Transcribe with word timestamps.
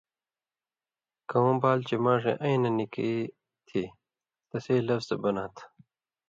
کؤں 1.29 1.53
بال 1.61 1.79
چے 1.87 1.95
ماݜیں 2.03 2.39
اَیں 2.43 2.57
نہ 2.63 2.69
نِکیۡ 2.77 3.21
تھی 3.67 3.81
تسے 4.49 4.75
لفظ 4.87 5.09
بناں 5.21 5.49
تھہ 5.55 5.65